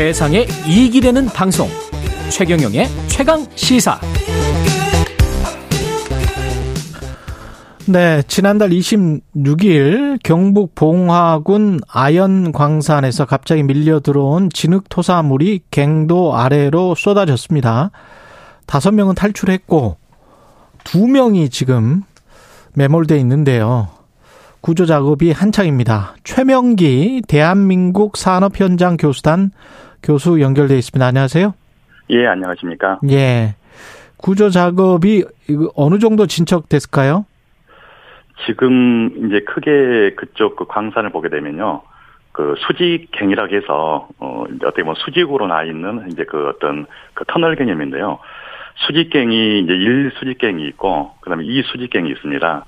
[0.00, 1.68] 세상에 이익이 되는 방송
[2.30, 4.00] 최경영의 최강 시사
[7.86, 17.90] 네, 지난달 26일 경북 봉화군 아연 광산에서 갑자기 밀려 들어온 진흙 토사물이 갱도 아래로 쏟아졌습니다.
[18.64, 19.98] 다섯 명은 탈출했고
[20.82, 22.04] 두 명이 지금
[22.72, 23.88] 매몰돼 있는데요.
[24.62, 26.14] 구조 작업이 한창입니다.
[26.24, 29.50] 최명기 대한민국 산업현장 교수단
[30.02, 31.04] 교수 연결돼 있습니다.
[31.04, 31.54] 안녕하세요.
[32.10, 33.00] 예, 안녕하십니까?
[33.10, 33.54] 예.
[34.16, 35.24] 구조 작업이
[35.74, 37.24] 어느 정도 진척됐을까요?
[38.46, 41.82] 지금 이제 크게 그쪽 그 광산을 보게 되면요.
[42.32, 48.18] 그 수직갱이라고 해서 어 어떻게 뭐 수직으로 나 있는 이제 그 어떤 그 터널 개념인데요.
[48.86, 52.64] 수직갱이 이제 일 수직갱이 있고 그다음에 이 수직갱이 있습니다.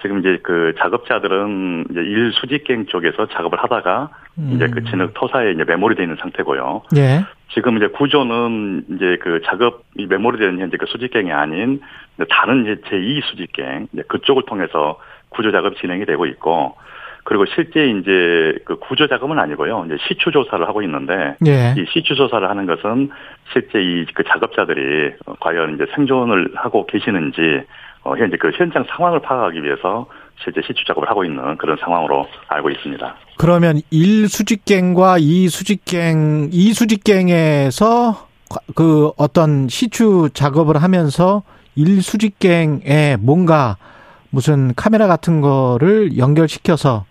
[0.00, 4.52] 지금 이제 그 작업자들은 이제 일 수직갱 쪽에서 작업을 하다가 음.
[4.54, 6.82] 이제 그 진흙 토사에 이제 메모리 되어 있는 상태고요.
[6.96, 7.24] 예.
[7.52, 11.80] 지금 이제 구조는 이제 그 작업이 메모리 되는 현재 그 수직갱이 아닌
[12.28, 14.98] 다른 이제 제2 수직갱 이제 그쪽을 통해서
[15.30, 16.76] 구조 작업 진행이 되고 있고
[17.24, 19.84] 그리고 실제 이제 그 구조 작업은 아니고요.
[19.86, 21.74] 이제 시추 조사를 하고 있는데 예.
[21.76, 23.10] 이 시추 조사를 하는 것은
[23.52, 27.62] 실제 이 그 작업자들이 과연 이제 생존을 하고 계시는지
[28.02, 30.06] 어 현재 그 현장 상황을 파악하기 위해서
[30.42, 33.14] 실제 시추 작업을 하고 있는 그런 상황으로 알고 있습니다.
[33.38, 38.26] 그러면 1 수직갱과 2 수직갱, 2 수직갱에서
[38.74, 41.42] 그 어떤 시추 작업을 하면서
[41.76, 43.76] 1 수직갱에 뭔가
[44.30, 47.04] 무슨 카메라 같은 거를 연결시켜서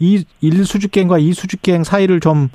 [0.00, 2.48] 이 1수직갱과 2수직갱 사이를 좀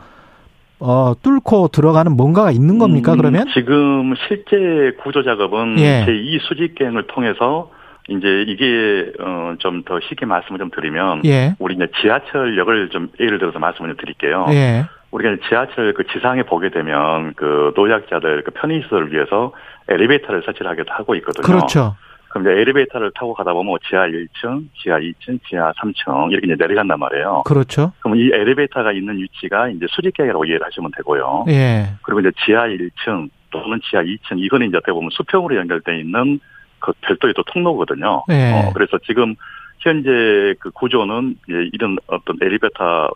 [0.80, 3.46] 어, 뚫고 들어가는 뭔가가 있는 겁니까, 음, 그러면?
[3.54, 6.06] 지금 실제 구조 작업은 예.
[6.06, 7.72] 제2 수직갱을 통해서
[8.10, 11.56] 이제 이게 어 좀 더 쉽게 말씀을 좀 드리면 예.
[11.60, 14.46] 우리 이제 지하철역을 좀 예를 들어서 말씀을 좀 드릴게요.
[14.50, 14.86] 예.
[15.12, 19.54] 우리가 지하철 그 지상에 보게 되면 그 노약자들 그 편의 시설을 위해서
[19.88, 21.46] 엘리베이터를 설치를 하기도 하고 있거든요.
[21.46, 21.96] 그렇죠.
[22.36, 26.56] 그럼 이제 엘리베이터를 타고 가다 보면 뭐 지하 1층, 지하 2층, 지하 3층 이렇게 이제
[26.60, 27.44] 내려간단 말이에요.
[27.46, 27.94] 그렇죠.
[28.02, 31.46] 그럼 이 엘리베이터가 있는 위치가 이제 수직계라고 이해를 하시면 되고요.
[31.48, 31.94] 예.
[32.02, 36.42] 그리고 이제 지하 1층 또는 지하 2층 이거는 이제 어떻게 보면 수평으로 연결돼 있는
[36.80, 38.26] 그 별도의 또 통로거든요.
[38.30, 38.52] 예.
[38.52, 39.36] 어, 그래서 지금
[39.80, 43.12] 현재 그 구조는 이런 어떤 엘리베이터와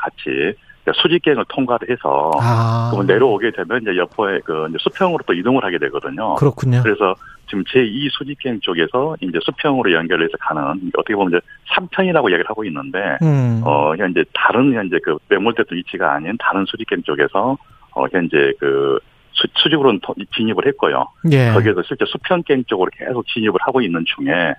[0.00, 0.56] 같이
[0.92, 2.92] 수직갱을 통과를 해서 아.
[3.06, 6.34] 내려오게 되면 이제 옆에 그 이제 수평으로 또 이동을 하게 되거든요.
[6.34, 6.82] 그렇군요.
[6.82, 7.14] 그래서
[7.46, 10.62] 지금 제2 수직행 쪽에서 이제 수평으로 연결해서 가는
[10.96, 11.40] 어떻게 보면 이제
[11.74, 13.60] 3편이라고 얘기를 하고 있는데 음.
[13.64, 17.56] 어 현재 다른 현재 그 매몰됐던 위치가 아닌 다른 수직행 쪽에서
[17.92, 18.98] 어 현재 그
[19.32, 20.00] 수, 수직으로는
[20.34, 21.06] 진입을 했고요.
[21.32, 21.50] 예.
[21.50, 24.54] 거기에서 실제 수평갱 쪽으로 계속 진입을 하고 있는 중에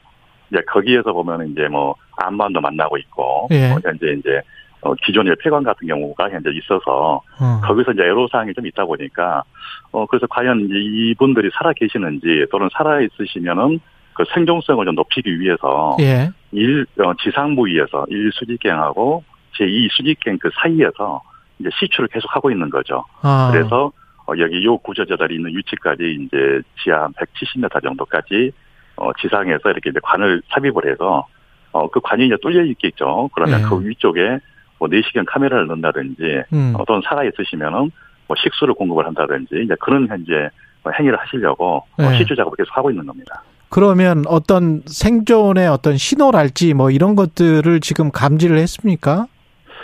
[0.52, 3.72] 이제 거기에서 보면 이제 뭐 안반도 만나고 있고 예.
[3.72, 4.42] 어, 현재 이제
[4.82, 7.62] 어, 기존의 폐관 같은 경우가 현재 있어서 어.
[7.64, 9.44] 거기서 이제 애로사항이 좀 있다 보니까
[9.92, 13.80] 어 그래서 과연 이분들이 살아 계시는지 또는 살아 있으시면은
[14.14, 16.30] 그 생존성을 좀 높이기 위해서 예.
[16.52, 19.24] 일 어, 지상 부위에서 일 수직갱하고
[19.58, 21.22] 제2 수직갱 그 사이에서
[21.60, 23.04] 이제 시추를 계속 하고 있는 거죠.
[23.22, 23.50] 아.
[23.52, 23.92] 그래서
[24.28, 28.52] 어, 여기 요 구조자들이 있는 위치까지 이제 지하 170m 정도까지
[28.98, 31.28] 어, 지상에서 이렇게 이제 관을 삽입을 해서
[31.72, 33.30] 어, 그 관이 이제 뚫려 있겠죠.
[33.34, 33.66] 그러면 예.
[33.66, 34.40] 그 위쪽에
[34.80, 36.74] 뭐 내시경 카메라를 넣는다든지 음.
[36.78, 37.92] 어떤 살아 있으시면은
[38.28, 40.50] 뭐 식수를 공급을 한다든지 이제 그런 현재
[40.84, 42.18] 뭐 행위를 하시려고 뭐 네.
[42.18, 43.44] 시주 작업을 계속 하고 있는 겁니다.
[43.70, 49.28] 그러면 어떤 생존의 어떤 신호랄지 뭐 이런 것들을 지금 감지를 했습니까?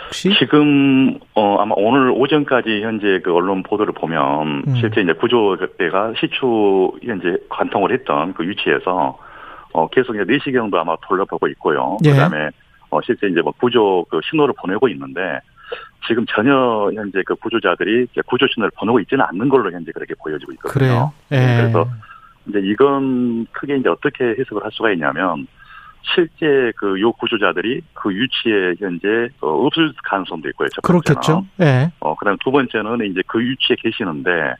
[0.06, 0.30] 혹시?
[0.38, 4.74] 지금 어 아마 오늘 오전까지 현재 그 언론 보도를 보면 음.
[4.76, 9.18] 실제 이제 구조대가 시추 현재 관통을 했던 그 위치에서
[9.72, 11.96] 어 계속 이제 내시경도 아마 돌려보고 있고요.
[12.04, 12.10] 예.
[12.10, 12.50] 그다음에
[12.92, 15.40] 어, 실제 이제 뭐 구조 그 신호를 보내고 있는데
[16.06, 20.72] 지금 전혀 현재 그 구조자들이 구조 신호를 보내고 있지는 않는 걸로 현재 그렇게 보여지고 있거든요.
[20.72, 21.12] 그래요?
[21.32, 21.36] 예.
[21.38, 21.88] 네, 그래서
[22.46, 25.46] 이제 이건 크게 이제 어떻게 해석을 할 수가 있냐면
[26.14, 30.68] 실제 그 요 구조자들이 그 위치에 현재 어, 없을 가능성도 있고요.
[30.68, 31.46] 첫 그렇겠죠.
[31.62, 31.90] 예.
[32.00, 34.54] 어, 그다음 두 번째는 이제 그 위치에 계시는데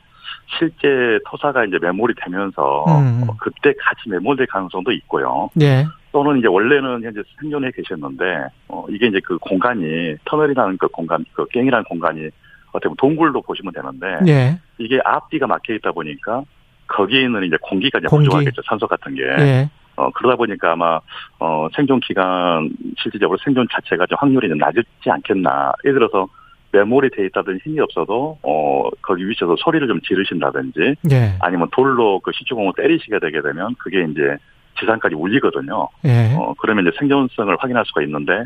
[0.58, 3.24] 실제 토사가 이제 매몰이 되면서 음.
[3.28, 5.50] 어, 그때 같이 매몰될 가능성도 있고요.
[5.60, 5.84] 예.
[6.12, 11.46] 또는 이제 원래는 현재 생존해 계셨는데 어 이게 이제 그 공간이 터널이라는 그 공간 그
[11.46, 12.28] 갱이라는 공간이
[12.68, 14.58] 어떻게 보면 동굴로 보시면 되는데 예.
[14.78, 16.42] 이게 앞뒤가 막혀 있다 보니까
[16.86, 18.26] 거기에 있는 이제 공기가 이제 공기.
[18.26, 19.70] 부족하겠죠 산소 같은 게 예.
[19.96, 21.00] 어 그러다 보니까 아마
[21.38, 26.28] 어 생존 기간 실질적으로 생존 자체가 좀 확률이 좀 낮지 않겠나 예를 들어서
[26.72, 31.36] 메모리 돼 있다든 힘이 없어도 어 거기 위치에서 소리를 좀 지르신다든지 예.
[31.40, 34.36] 아니면 돌로 그 시추공을 때리시게 되게 되면 그게 이제
[34.78, 35.88] 지상까지 울리거든요.
[36.04, 36.34] 예.
[36.36, 38.44] 어, 그러면 이제 생존성을 확인할 수가 있는데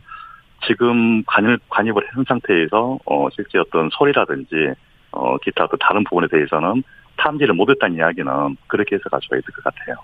[0.66, 4.72] 지금 관입, 관입을 한 상태에서 어, 실제 어떤 소리라든지
[5.12, 6.82] 어, 기타 또 다른 부분에 대해서는
[7.16, 9.96] 탐지를 못했다는 이야기는 그렇게 해석할 수가 있을 것 같아요.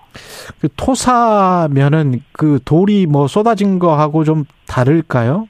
[0.59, 5.47] 그 토사면은 그 돌이 뭐 쏟아진 거하고 좀 다를까요?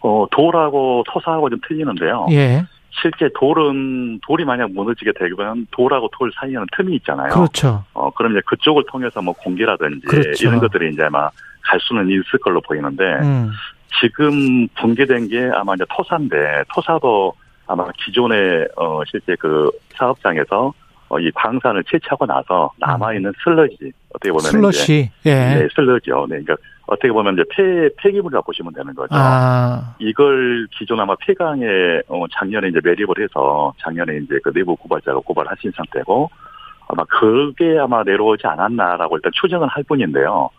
[0.00, 2.26] 어, 돌하고 토사하고 좀 틀리는데요.
[2.30, 2.64] 예.
[3.00, 7.30] 실제 돌은 돌이 만약 무너지게 되면 돌하고 돌 사이에는 틈이 있잖아요.
[7.30, 7.84] 그렇죠.
[8.12, 10.48] 어 그럼 이제 그쪽을 통해서 뭐 공기라든지 그렇죠.
[10.48, 11.30] 이런 것들이 이제 아마
[11.62, 13.50] 갈 수는 있을 걸로 보이는데 음.
[14.00, 17.34] 지금 붕괴된 게 아마 이제 토사인데 토사도
[17.66, 20.72] 아마 기존의 어 실제 그 사업장에서
[21.08, 26.26] 어, 이 광산을 채취하고 나서 남아 있는 슬러지 어떻게 보면 슬러시 예 네, 슬러지요.
[26.26, 26.56] 네, 그러니까
[26.86, 29.14] 어떻게 보면 이제 폐 폐기물이라고 보시면 되는 거죠.
[29.14, 29.94] 아.
[29.98, 31.66] 이걸 기존 아마 폐강에
[32.08, 36.30] 어, 작년에 이제 매립을 해서 작년에 이제 그 내부 고발자가 고발하신 상태고
[36.92, 40.50] 아마 그게 아마 내려오지 않았나라고 일단 추정을 할 뿐인데요.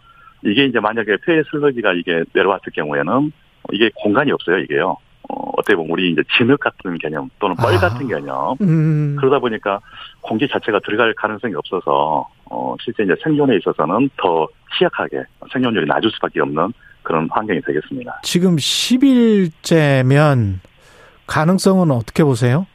[0.44, 3.31] 이게 이제 만약에 폐 슬러지가 이게 내려왔을 경우에는
[3.71, 4.97] 이게 공간이 없어요, 이게요.
[5.30, 7.80] 어, 어떻게 보면 우리 이제 진흙 같은 개념 또는 뻘 아.
[7.80, 8.56] 같은 개념.
[8.62, 9.15] 음.
[9.19, 9.80] 그러다 보니까
[10.21, 14.47] 공기 자체가 들어갈 가능성이 없어서, 어, 실제 이제 생존에 있어서는 더
[14.77, 18.21] 취약하게 생존율이 낮을 수밖에 없는 그런 환경이 되겠습니다.
[18.24, 20.59] 지금 10일째면
[21.27, 22.65] 가능성은 어떻게 보세요?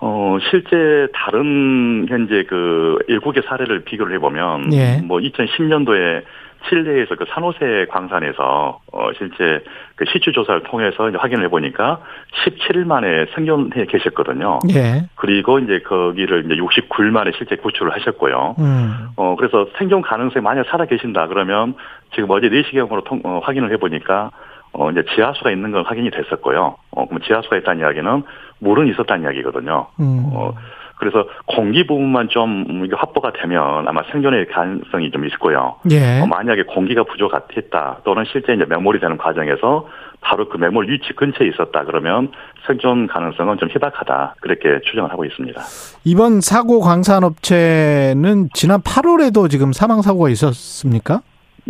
[0.00, 5.00] 어, 실제 다른 현재 그 일국의 사례를 비교를 해보면, 예.
[5.02, 6.22] 뭐 2010년도에
[6.68, 9.62] 칠레에서 그 산호세 광산에서 어 실제
[9.94, 12.00] 그 시추 조사를 통해서 이제 확인을 해보니까
[12.44, 14.58] 17일 만에 생존해 계셨거든요.
[14.74, 15.08] 예.
[15.14, 18.56] 그리고 이제 거기를 이제 69일 만에 실제 구출을 하셨고요.
[18.58, 19.08] 음.
[19.16, 21.74] 어 그래서 생존 가능성이 만약 살아 계신다 그러면
[22.14, 24.30] 지금 어제 4시경으로 통, 어, 확인을 해보니까
[24.72, 26.76] 어 이제 지하수가 있는 건 확인이 됐었고요.
[26.90, 28.22] 어 그럼 지하수가 있다는 이야기는
[28.60, 29.86] 물은 있었다는 이야기거든요.
[30.00, 30.30] 음.
[30.32, 30.54] 어
[30.98, 35.76] 그래서 공기 부분만 좀 확보가 되면 아마 생존의 가능성이 좀 있고요.
[35.90, 36.20] 예.
[36.20, 39.86] 어, 만약에 공기가 부족했다 또는 실제 이제 매몰이 되는 과정에서
[40.20, 42.32] 바로 그 매몰 위치 근처에 있었다 그러면
[42.66, 45.60] 생존 가능성은 좀 희박하다 그렇게 추정을 하고 있습니다.
[46.04, 51.20] 이번 사고 광산업체는 지난 8월에도 지금 사망 사고가 있었습니까?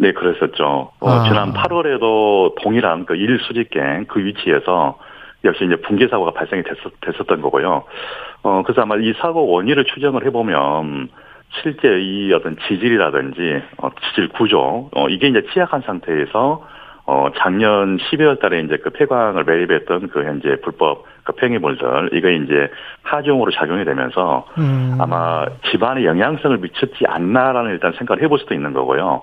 [0.01, 0.93] 네, 그랬었죠.
[1.01, 1.25] 어, 아.
[1.25, 4.97] 지난 8월에도 동일한 그 일수직갱 그 위치에서
[5.45, 7.83] 역시 이제 붕괴 사고가 발생이 됐었, 됐었 던 거고요.
[8.45, 11.09] 어, 그래서 아마 이 사고 원인을 추정을 해보면
[11.63, 16.65] 실제 이 어떤 지질이라든지 어, 지질 구조 어, 이게 이제 취약한 상태에서
[17.07, 22.71] 어, 작년 12월 달에 이제 그 폐광을 매립했던 그 현재 불법 그 팽이물들, 이거 이제
[23.03, 24.97] 하중으로 작용이 되면서 음.
[25.01, 29.23] 아마 집안에 영향성을 미쳤지 않나라는 일단 생각을 해볼 수도 있는 거고요.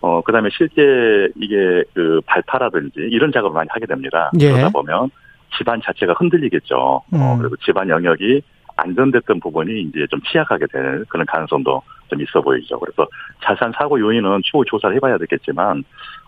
[0.00, 4.30] 어, 그 다음에 실제 이게 그 발파라든지 이런 작업을 많이 하게 됩니다.
[4.40, 4.50] 예.
[4.52, 5.10] 그러다 보면
[5.56, 6.76] 집안 자체가 흔들리겠죠.
[6.76, 7.20] 어, 음.
[7.20, 8.42] 어, 그리고 집안 영역이
[8.76, 12.78] 안전됐던 부분이 이제 좀 취약하게 될 그런 가능성도 좀 있어 보이죠.
[12.78, 13.06] 그래서
[13.44, 15.82] 자산 사고 요인은 추후 조사를 해봐야 되겠지만,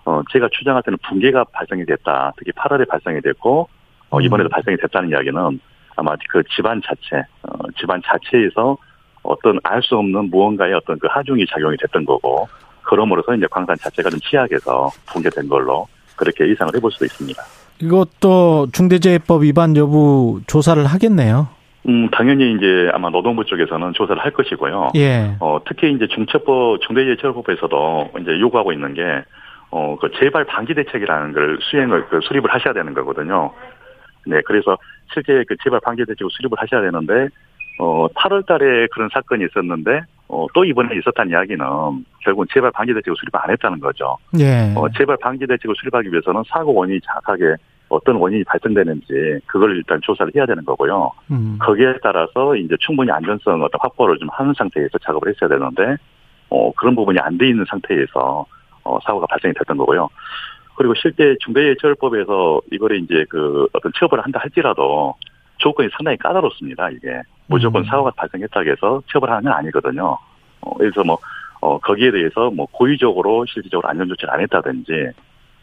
[0.05, 2.33] 어, 제가 추정할 때는 붕괴가 발생이 됐다.
[2.37, 3.69] 특히 8월에 발생이 됐고,
[4.11, 4.23] 어, 음.
[4.23, 4.51] 이번에도 음.
[4.51, 5.61] 발생이 됐다는 이야기는
[5.97, 8.77] 아마 그 집안 자체, 어, 집안 자체에서
[9.23, 12.49] 어떤 알 수 없는 무언가의 어떤 그 하중이 작용이 됐던 거고,
[12.83, 15.87] 그러므로서 이제 광산 자체가 좀 취약해서 붕괴된 걸로
[16.17, 17.43] 그렇게 예상을 해볼 수도 있습니다.
[17.83, 21.49] 이것도 중대재해법 위반 여부 조사를 하겠네요.
[21.89, 24.91] 음, 당연히 이제 아마 노동부 쪽에서는 조사를 할 것이고요.
[24.97, 25.37] 예.
[25.41, 29.03] 어, 특히 이제 중첩법, 중대재해처벌법에서도 이제 요구하고 있는 게,
[29.71, 33.53] 어, 그 재발 방지 대책이라는 걸 수행을, 그 수립을 하셔야 되는 거거든요.
[34.27, 34.77] 네, 그래서
[35.15, 37.29] 실제 그 재발 방지 대책을 수립을 하셔야 되는데,
[37.81, 41.65] 어, 8월 달에 그런 사건이 있었는데, 어, 또 이번에 있었다는 이야기는
[42.23, 44.19] 결국은 재발 방지 대책을 수립 안 했다는 거죠.
[44.39, 44.73] 예.
[44.77, 47.57] 어, 재발 방지 대책을 수립하기 위해서는 사고 원인이 정확하게
[47.89, 51.11] 어떤 원인이 발생되는지 그걸 일단 조사를 해야 되는 거고요.
[51.31, 51.59] 음.
[51.61, 55.97] 거기에 따라서 이제 충분히 안전성 어떤 확보를 좀 하는 상태에서 작업을 했어야 되는데
[56.51, 58.45] 어, 그런 부분이 안 돼 있는 상태에서
[58.85, 60.09] 어, 사고가 발생이 됐던 거고요.
[60.77, 65.15] 그리고 실제 중대재해처벌법에서 이거를 이제 그 어떤 처벌을 한다 할지라도
[65.59, 66.91] 조건이 상당히 까다롭습니다.
[66.91, 67.21] 이게
[67.51, 67.85] 무조건 음.
[67.85, 70.17] 사고가 발생했다고 해서 처벌하는 건 아니거든요.
[70.61, 71.19] 어, 그래서 뭐
[71.61, 75.11] 어, 거기에 대해서 뭐 고의적으로 실질적으로 안전조치를 안 했다든지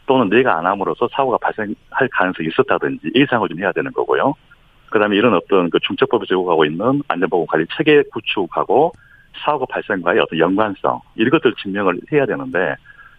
[0.06, 4.34] 또는 내가 안 함으로써 사고가 발생할 가능성이 있었다든지 예상을 좀 해야 되는 거고요.
[4.90, 8.92] 그 다음에 이런 어떤 그 중첩법에서 요구하고 있는 안전보건 관리 체계 구축하고
[9.44, 12.74] 사고 발생과의 어떤 연관성, 이런 것들 증명을 해야 되는데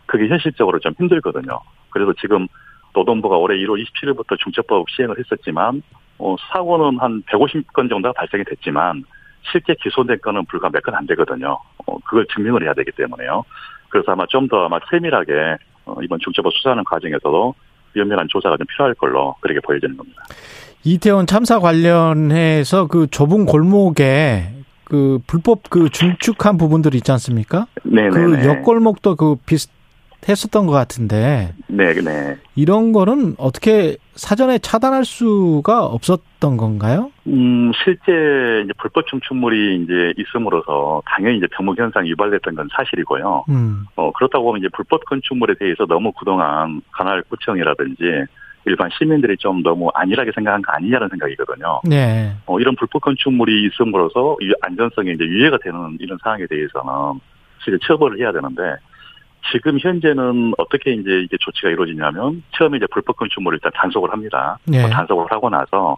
[0.05, 1.59] 그게 현실적으로 좀 힘들거든요.
[1.91, 2.47] 그래서 지금
[2.93, 5.81] 노동부가 올해 1월 27일부터 중첩법 시행을 했었지만,
[6.19, 9.03] 어, 사고는 한 150건 정도가 발생이 됐지만,
[9.51, 11.57] 실제 기소된 건은 불과 몇 건 안 되거든요.
[11.85, 13.43] 어, 그걸 증명을 해야 되기 때문에요.
[13.89, 17.55] 그래서 아마 좀 더 아마 세밀하게 어, 이번 중첩법 수사하는 과정에서도
[17.93, 20.23] 면밀한 조사가 좀 필요할 걸로 그렇게 보여지는 겁니다.
[20.83, 24.51] 이태원 참사 관련해서 그 좁은 골목에
[24.83, 27.65] 그 불법 그 중축한 부분들 있지 않습니까?
[27.83, 29.71] 네, 그 옆골목도 그 비슷
[30.27, 31.53] 했었던 것 같은데.
[31.67, 32.37] 네, 네.
[32.55, 37.11] 이런 거는 어떻게 사전에 차단할 수가 없었던 건가요?
[37.27, 43.45] 음, 실제 이제 불법 춤춘물이 이제 있음으로써 당연히 이제 병목 현상이 유발됐던 건 사실이고요.
[43.49, 43.85] 음.
[43.95, 48.25] 어, 그렇다고 하면 이제 불법 건축물에 대해서 너무 그동안 관할 구청이라든지
[48.65, 51.81] 일반 시민들이 좀 너무 안일하게 생각한 거 아니냐는 생각이거든요.
[51.85, 52.35] 네.
[52.45, 57.19] 어, 이런 불법 건축물이 있음으로써 이 안전성에 이제 유해가 되는 이런 상황에 대해서는
[57.63, 58.61] 실제 처벌을 해야 되는데
[59.51, 64.59] 지금 현재는 어떻게 이제 이게 조치가 이루어지냐면 처음에 이제 불법 건축물을 일단 단속을 합니다.
[64.65, 64.81] 네.
[64.81, 65.97] 뭐 단속을 하고 나서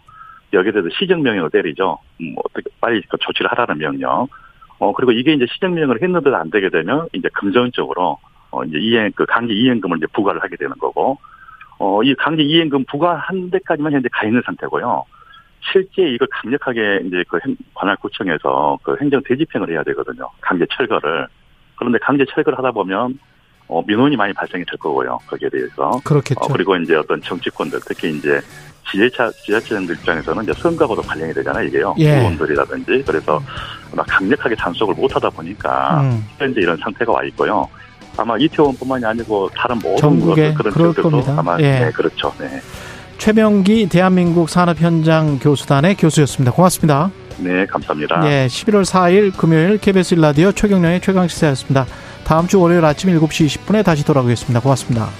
[0.52, 1.98] 여기에 대해서 시정명령을 때리죠.
[2.20, 4.28] 음, 어떻게 빨리 그 조치를 하라는 명령.
[4.78, 8.18] 어 그리고 이게 이제 시정명령을 했는데도 안 되게 되면 이제 금전적으로
[8.50, 11.18] 어 이제 이행 그 강제 이행금을 이제 부과를 하게 되는 거고
[11.78, 15.04] 어이 강제 이행금 부과한 데까지만 현재 가 있는 상태고요.
[15.70, 17.38] 실제 이걸 강력하게 이제 그
[17.74, 20.28] 관할구청에서 그 행정 대집행을 해야 되거든요.
[20.40, 21.28] 강제 철거를.
[21.76, 23.18] 그런데 강제 철거를 하다 보면
[23.68, 25.18] 어, 민원이 많이 발생이 될 거고요.
[25.26, 26.00] 거기에 대해서.
[26.04, 26.40] 그렇겠죠.
[26.40, 28.40] 어, 그리고 이제 어떤 정치권들, 특히 이제
[28.90, 31.94] 지자체, 지자체장들 입장에서는 이제 선거하고도 관련이 되잖아요, 이게요.
[31.98, 32.18] 예.
[32.18, 33.04] 의원들이라든지.
[33.06, 33.40] 그래서
[33.94, 36.26] 막 강력하게 단속을 못 하다 보니까 음.
[36.38, 37.66] 현재 이런 상태가 와 있고요.
[38.16, 40.20] 아마 이태원뿐만이 아니고 다른 모든
[40.54, 41.34] 그런 겁니다.
[41.38, 41.80] 아마 예.
[41.80, 42.32] 네, 그렇죠.
[42.38, 42.60] 네.
[43.18, 46.52] 최명기 대한민국 산업현장 교수단의 교수였습니다.
[46.52, 47.10] 고맙습니다.
[47.38, 48.20] 네, 감사합니다.
[48.20, 51.86] 네, 11월 4일 금요일 KBS 일라디오 최경련의 최강시사였습니다.
[52.32, 54.60] 다음 주 월요일 아침 7시 20분에 다시 돌아오겠습니다.
[54.60, 55.10] 고맙습니다.